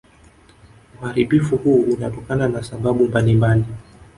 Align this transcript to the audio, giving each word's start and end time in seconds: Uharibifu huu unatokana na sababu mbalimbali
Uharibifu 1.01 1.57
huu 1.57 1.81
unatokana 1.81 2.47
na 2.47 2.63
sababu 2.63 3.05
mbalimbali 3.07 3.65